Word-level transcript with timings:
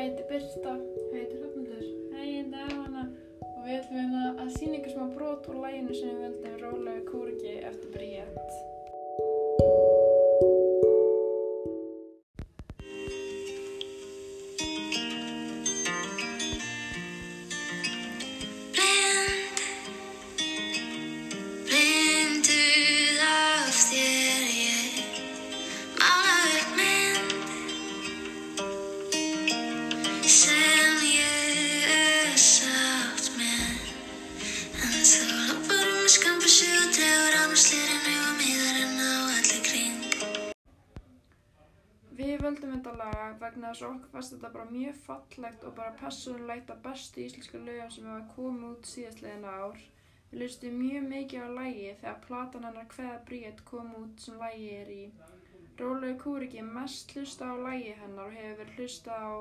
heiti 0.00 0.22
Birta. 0.28 0.72
Heitir 1.12 1.40
Hrafnildur. 1.42 1.84
Hei, 2.14 2.26
ég 2.38 2.46
heiti 2.46 2.60
Efana. 2.64 3.02
Og 3.50 3.66
við 3.66 3.74
ætlum 3.76 3.98
hérna 4.00 4.22
að 4.40 4.52
sína 4.54 4.78
ykkur 4.78 4.94
smá 4.94 5.08
brot 5.16 5.48
úr 5.52 5.58
læginu 5.60 5.96
sem 5.98 6.14
við 6.14 6.19
Við 42.40 42.46
völdum 42.46 42.70
þetta 42.72 42.92
lag 42.96 43.32
vegna 43.40 43.70
þess 43.70 43.82
að 43.84 43.94
okkur 43.94 44.12
fannst 44.12 44.32
þetta 44.32 44.50
bara 44.52 44.70
mjög 44.74 45.00
fallegt 45.06 45.64
og 45.68 45.72
bara 45.78 45.96
persónulegt 46.02 46.70
að 46.72 46.78
bestu 46.86 47.20
íslensku 47.20 47.58
lögum 47.64 47.90
sem 47.92 48.06
hafa 48.08 48.22
komið 48.30 48.62
út 48.68 48.86
síðastliðina 48.90 49.50
ár. 49.64 49.82
Við 50.30 50.40
lustum 50.42 50.78
mjög 50.80 51.04
mikið 51.10 51.44
á 51.44 51.48
lægi 51.58 51.90
þegar 52.00 52.22
platan 52.22 52.64
hennar 52.68 52.86
Hveða 52.94 53.18
Bríett 53.28 53.60
kom 53.68 53.90
út 53.98 54.24
sem 54.24 54.40
lægi 54.40 54.70
er 54.78 54.92
í. 54.94 55.02
Rólegu 55.82 56.16
Kúriki 56.22 56.64
mest 56.70 57.12
hlusta 57.12 57.50
á 57.52 57.54
lægi 57.66 57.92
hennar 57.98 58.30
og 58.30 58.38
hefur 58.38 58.56
verið 58.62 58.80
hlusta 58.80 59.18
á 59.20 59.32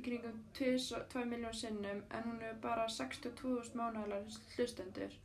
í 0.00 0.06
kringum 0.06 0.38
2 0.60 1.26
miljón 1.34 1.58
sinnum 1.60 2.00
en 2.08 2.30
hún 2.30 2.40
hefur 2.46 2.62
bara 2.64 2.86
62.000 2.94 3.76
mánuðalar 3.82 4.40
hlustendur. 4.54 5.20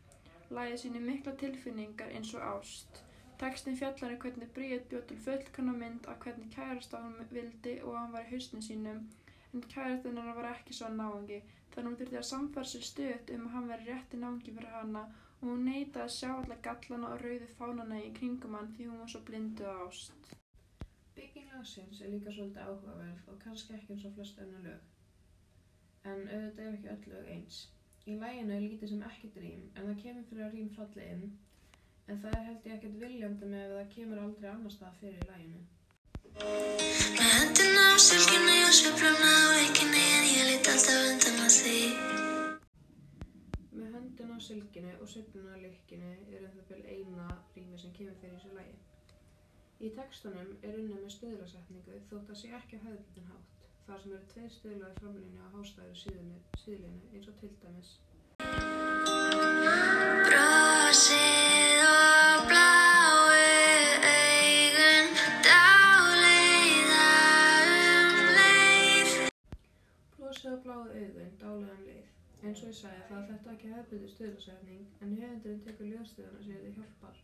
Lægið 0.59 0.83
sýnir 0.83 1.07
mikla 1.07 1.37
tilfinningar 1.45 2.11
eins 2.11 2.35
og 2.35 2.43
ást. 2.57 3.05
Textin 3.41 3.77
fjallar 3.77 4.11
um 4.13 4.19
hvernig 4.21 4.49
Bríett 4.55 4.83
bjóð 4.89 5.05
til 5.09 5.15
fullkanna 5.25 5.71
mynd 5.77 6.07
af 6.11 6.19
hvernig 6.25 6.51
kærasta 6.55 6.99
hún 7.01 7.15
vildi 7.31 7.71
og 7.81 7.95
hann 7.97 8.11
var 8.15 8.27
í 8.27 8.29
hausnum 8.35 8.61
sínum 8.65 8.99
en 9.53 9.63
kærastinn 9.71 10.19
hennar 10.19 10.37
var 10.39 10.49
ekki 10.51 10.77
svo 10.77 10.89
náungi 10.97 11.39
þannig 11.47 11.87
hún 11.87 11.97
þurfti 12.01 12.19
að 12.19 12.27
samfara 12.29 12.69
sér 12.71 12.85
stöðt 12.89 13.33
um 13.37 13.47
að 13.47 13.55
hann 13.55 13.71
veri 13.71 13.87
rétti 13.89 14.21
náungi 14.21 14.55
fyrir 14.59 14.75
hana 14.75 15.03
og 15.39 15.43
hún 15.47 15.65
neitaði 15.71 16.03
að 16.05 16.13
sjá 16.17 16.29
alla 16.35 16.59
gallana 16.69 17.11
og 17.15 17.25
rauðu 17.25 17.49
fánana 17.57 17.99
í 18.05 18.13
kringum 18.21 18.57
hann 18.59 18.71
því 18.77 18.89
hún 18.91 19.03
var 19.03 19.13
svo 19.15 19.25
blinduð 19.31 19.83
ást. 19.87 20.33
Bygging 21.17 21.51
lagsins 21.55 22.01
er 22.01 22.13
líka 22.13 22.37
svolítið 22.37 22.67
áhugaverð 22.67 23.27
og 23.33 23.43
kannski 23.45 23.79
ekki 23.79 23.95
eins 23.95 24.09
og 24.09 24.17
flest 24.19 24.41
önnu 24.45 24.65
lög. 24.67 24.89
En 26.11 26.27
auðvitað 26.27 26.67
er 26.67 26.75
ekki 26.77 26.93
öll 26.93 27.15
lög 27.15 27.37
eins. 27.39 27.63
Í 28.05 28.21
læginu 28.21 28.59
er 28.59 28.67
lítið 28.67 28.93
sem 28.93 29.07
ekkert 29.09 29.41
rým 29.41 29.65
en 29.73 29.87
það 29.87 30.03
kemur 30.03 30.29
fyrir 30.29 30.45
að 30.45 30.59
rým 30.59 30.75
falli 30.77 31.13
inn 31.15 31.31
en 32.11 32.19
það 32.19 32.33
er 32.37 32.47
held 32.47 32.65
ég 32.67 32.73
ekkert 32.75 32.97
viljandi 33.01 33.47
með 33.47 33.61
að 33.65 33.77
það 33.77 33.91
kemur 33.93 34.19
aldrei 34.21 34.47
annar 34.51 34.73
stað 34.73 34.97
fyrir 34.99 35.21
í 35.21 35.27
læginu. 35.29 35.61
Með 37.15 37.31
hendina 37.37 37.85
á 37.87 37.95
sylgjunni 38.05 38.57
og 38.67 38.73
sveifluna 38.79 39.31
á 39.31 39.47
leikinni 39.55 40.03
en 40.17 40.27
ég 40.31 40.49
lít 40.49 40.69
alltaf 40.73 41.07
undan 41.11 41.39
að 41.45 41.55
því 41.61 41.77
Með 43.79 43.95
höndina 43.95 44.35
á 44.35 44.39
sylginu 44.47 44.93
og 44.99 45.11
sveifluna 45.13 45.55
á 45.55 45.63
lykkinu 45.63 46.11
er 46.35 46.45
um 46.47 46.53
það 46.57 46.69
byrj 46.73 46.85
eina 46.97 47.27
rými 47.55 47.79
sem 47.79 47.95
kemur 47.95 48.19
fyrir 48.19 48.35
í 48.35 48.41
þessu 48.41 48.55
lægi. 48.59 48.77
Í 49.81 49.93
textunum 49.97 50.53
er 50.67 50.77
unnið 50.81 50.99
með 50.99 51.15
stöðlasetningu 51.15 52.03
þótt 52.11 52.35
að 52.35 52.41
sé 52.43 52.51
ekki 52.59 52.81
á 52.83 52.85
hefðbundin 52.85 53.31
hátt, 53.31 53.67
þar 53.87 54.03
sem 54.03 54.17
eru 54.19 54.31
tveir 54.35 54.55
stöðlaði 54.59 54.99
framlýni 54.99 55.39
á 55.41 55.47
hástæður 55.55 56.01
síðlinu 56.03 57.13
eins 57.15 57.31
og 57.31 57.39
til 57.39 57.55
dæmis. 57.63 57.95
Á 70.51 70.55
bláu 70.63 70.81
augun, 70.83 71.35
dálegan 71.41 71.83
leið. 71.87 72.07
Eins 72.43 72.61
og 72.61 72.69
ég 72.69 72.75
sagði 72.77 73.03
það 73.09 73.19
er 73.19 73.27
þetta 73.27 73.51
ekki 73.51 73.69
hefðbundin 73.73 74.09
stöðlasetning 74.13 75.03
en 75.05 75.11
höfundurinn 75.19 75.61
tekur 75.67 75.87
ljóðstöðuna 75.89 76.41
sér 76.47 76.63
þið 76.63 76.79
hjálpar. 76.79 77.19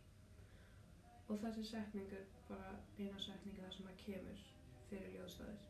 Og 1.28 1.40
þessi 1.42 1.64
setning 1.70 2.14
er 2.18 2.22
bara 2.48 2.70
eina 2.96 3.18
setninga 3.24 3.64
þar 3.66 3.74
sem 3.74 3.88
það 3.88 3.98
kemur 4.04 4.44
fyrir 4.92 5.12
ljóðstæðir. 5.16 5.66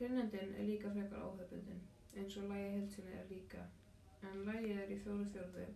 Hrynnendin 0.00 0.56
er 0.56 0.66
líka 0.70 0.90
frekar 0.96 1.28
óhefbundin, 1.28 1.84
eins 2.16 2.38
og 2.42 2.50
lægi 2.50 2.72
heilsinni 2.74 3.14
er 3.20 3.30
líka, 3.34 3.62
en 4.30 4.42
lægið 4.48 4.80
er 4.86 4.94
í 4.96 4.98
fjóru 5.04 5.28
fjórðu, 5.36 5.68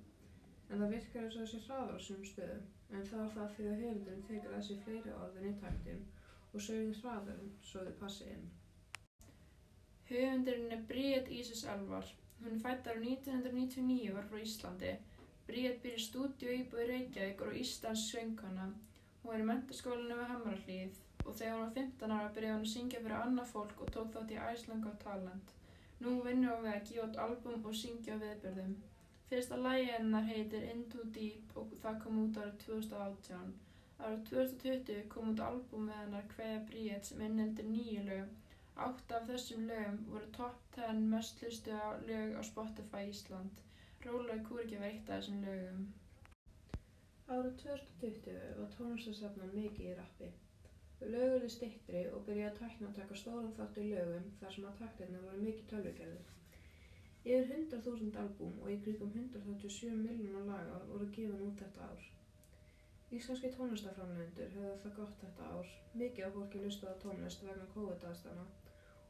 en 0.70 0.82
það 0.82 0.96
virkar 0.96 1.28
eins 1.28 1.36
og 1.38 1.44
þessi 1.44 1.62
hraðar 1.68 1.94
á 1.94 2.06
sum 2.08 2.26
stöðum, 2.32 2.66
en 2.90 3.06
það 3.12 3.22
er 3.28 3.30
það 3.36 3.54
því 3.58 3.68
að 3.70 3.84
höfundurinn 3.84 4.26
tekur 4.32 4.58
þessi 4.58 4.80
fleiri 4.82 5.14
orðin 5.20 5.48
í 5.52 5.54
taktin 5.62 6.02
og 6.50 6.66
sögði 6.66 6.98
hraðar 7.04 7.46
svo 7.70 7.86
þau 7.86 7.94
passi 8.02 8.28
inn. 8.34 8.50
Höfundurinn 10.10 10.74
er 10.76 10.82
Bríett 10.88 11.30
Ísis 11.30 11.64
Elvar. 11.74 12.06
Hún 12.44 12.60
fættar 12.60 12.98
á 12.98 13.02
1999 13.02 14.10
og 14.10 14.16
var 14.18 14.28
frá 14.30 14.40
Íslandi. 14.42 14.92
Bríett 15.46 15.82
býr 15.84 15.98
í 15.98 16.02
stúdíu 16.06 16.54
íbúi 16.58 16.86
Reykjavík 16.88 17.42
og 17.46 17.54
Íslands 17.60 18.02
söngkona. 18.10 18.68
Hún 19.22 19.34
er 19.36 19.44
í 19.44 19.48
mentaskólinu 19.50 20.18
við 20.18 20.30
Hamrahlíð 20.32 21.00
og 21.24 21.36
þegar 21.38 21.54
hún 21.54 21.64
var 21.64 21.74
15 21.78 22.14
ára 22.16 22.30
byrjaði 22.36 22.56
hún 22.56 22.66
að 22.66 22.72
syngja 22.72 23.02
fyrir 23.04 23.18
annað 23.18 23.52
fólk 23.54 23.82
og 23.84 23.92
tók 23.96 24.10
þátt 24.16 24.34
í 24.34 24.40
Iceland 24.52 24.86
Got 24.86 24.98
Talent. 25.04 25.52
Nú 26.02 26.16
vinnur 26.26 26.56
hún 26.56 26.66
við 26.66 26.74
að 26.74 26.86
gefa 26.88 27.06
út 27.06 27.20
album 27.26 27.68
og 27.70 27.76
syngja 27.82 28.16
á 28.18 28.22
viðbyrðum. 28.22 28.72
Fyrsta 29.30 29.56
lagi 29.56 29.84
hennar 29.88 30.26
heitir 30.28 30.64
Into 30.74 31.04
Deep 31.16 31.54
og 31.56 31.76
það 31.84 32.00
kom 32.02 32.22
út 32.24 32.40
árið 32.42 32.56
2018. 32.66 33.52
Árið 34.02 34.24
2020 34.32 35.06
kom 35.14 35.30
út 35.30 35.42
album 35.46 35.86
með 35.88 36.00
hennar 36.02 36.26
Kveða 36.34 36.58
Bríett 36.68 37.06
sem 37.06 37.22
inneldir 37.28 37.70
nýju 37.70 38.02
lög. 38.10 38.34
Átta 38.80 39.16
af 39.18 39.26
þessum 39.28 39.66
lögum 39.68 39.98
voru 40.12 40.28
top 40.36 40.60
10 40.76 41.00
mest 41.14 41.42
hlustu 41.42 41.74
lög 42.10 42.36
á 42.38 42.42
Spotify 42.50 43.02
Ísland. 43.08 43.58
Rólega 44.06 44.44
kúriki 44.48 44.78
var 44.80 44.88
eitt 44.88 45.10
af 45.10 45.20
þessum 45.20 45.42
lögum. 45.46 45.82
Árið 47.28 47.58
2020 47.64 48.38
var 48.60 48.70
tónlistasafnan 48.76 49.52
mikið 49.58 49.90
í 49.90 49.98
rappi. 49.98 50.30
Lög 51.14 51.36
eru 51.36 51.50
stittri 51.56 52.02
og 52.14 52.24
byrjaði 52.26 52.48
að 52.52 52.58
tækna 52.62 52.88
að 52.88 52.96
taka 53.00 53.18
stóran 53.20 53.54
þátt 53.58 53.82
í 53.82 53.86
lögum 53.90 54.26
þar 54.40 54.56
sem 54.56 54.66
að 54.70 54.80
taktirna 54.80 55.22
voru 55.26 55.44
mikið 55.44 55.68
tölvugerðir. 55.74 56.32
Yfir 57.24 57.54
100.000 57.58 58.18
albúm 58.24 58.58
og 58.62 58.72
í 58.72 58.80
kringum 58.86 59.12
137 59.14 59.94
miljónar 60.00 60.48
laga 60.48 60.80
voru 60.88 61.12
gefin 61.18 61.46
út 61.50 61.60
þetta 61.62 61.92
ár. 61.92 62.08
Íslenski 63.12 63.50
tónlistaframlegendur 63.52 64.52
höfðu 64.54 64.76
það 64.82 64.92
gott 64.96 65.18
þetta 65.20 65.48
ár. 65.54 65.72
Mikið 66.00 66.26
af 66.26 66.36
fólki 66.36 66.60
lustaði 66.62 66.92
á 66.96 67.02
tónlist 67.02 67.42
vegna 67.44 67.66
COVID-aðstana 67.74 68.44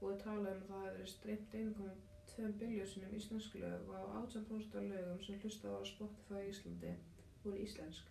og 0.00 0.06
við 0.08 0.16
talaðum 0.24 0.48
um 0.48 0.62
að 0.62 0.72
það 0.72 0.82
hefði 0.86 0.96
verið 0.96 1.12
streymt 1.12 1.54
1,2 1.60 2.48
biljónsinnum 2.62 3.14
íslensk 3.18 3.54
lög 3.62 3.92
og 3.92 4.00
á 4.02 4.04
18% 4.24 4.80
af 4.80 4.88
lögum 4.88 5.22
sem 5.22 5.38
hlustað 5.44 5.76
var 5.76 5.86
á 5.86 5.90
Spotify 5.92 6.42
í 6.42 6.50
Íslandi 6.56 6.96
voru 7.44 7.62
íslensk. 7.68 8.10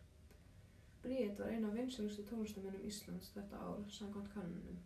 Bríett 1.03 1.43
var 1.43 1.51
eina 1.51 1.67
af 1.67 1.77
vinsælustu 1.81 2.23
tónlistamennum 2.31 2.87
Íslands 2.87 3.35
þetta 3.35 3.59
ár 3.67 3.83
samkvæmt 3.99 4.33
kannunum. 4.37 4.79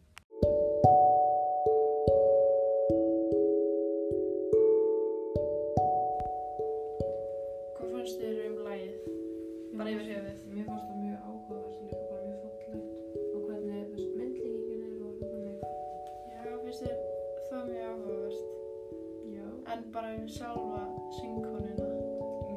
um 20.18 20.28
sjálfa 20.28 20.84
syngkonuna. 21.12 21.88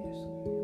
Yes. 0.07 0.58